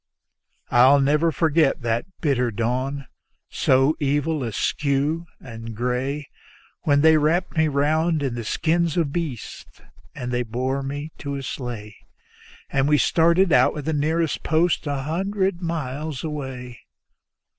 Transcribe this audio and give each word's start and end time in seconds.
I'll 0.71 0.99
never 0.99 1.31
forget 1.31 1.83
that 1.83 2.07
bitter 2.21 2.49
dawn, 2.49 3.05
so 3.51 3.95
evil, 3.99 4.43
askew 4.43 5.27
and 5.39 5.75
gray, 5.75 6.27
When 6.85 7.01
they 7.01 7.17
wrapped 7.17 7.55
me 7.55 7.67
round 7.67 8.23
in 8.23 8.33
the 8.33 8.43
skins 8.43 8.97
of 8.97 9.13
beasts 9.13 9.79
and 10.15 10.31
they 10.31 10.41
bore 10.41 10.81
me 10.81 11.11
to 11.19 11.35
a 11.35 11.43
sleigh, 11.43 11.95
And 12.71 12.87
we 12.89 12.97
started 12.97 13.53
out 13.53 13.75
with 13.75 13.85
the 13.85 13.93
nearest 13.93 14.41
post 14.41 14.87
an 14.87 15.03
hundred 15.03 15.61
miles 15.61 16.23
away. 16.23 16.79